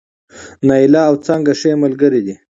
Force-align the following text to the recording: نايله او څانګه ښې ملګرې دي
نايله 0.67 1.01
او 1.09 1.13
څانګه 1.25 1.51
ښې 1.59 1.71
ملګرې 1.83 2.21
دي 2.25 2.35